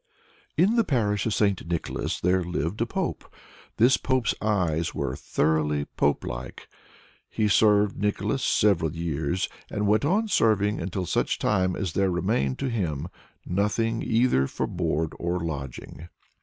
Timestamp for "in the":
0.57-0.83